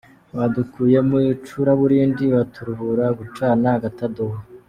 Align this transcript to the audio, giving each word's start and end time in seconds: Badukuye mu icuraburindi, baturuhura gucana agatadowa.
Badukuye 0.37 0.97
mu 1.09 1.17
icuraburindi, 1.33 2.23
baturuhura 2.35 3.05
gucana 3.19 3.67
agatadowa. 3.77 4.37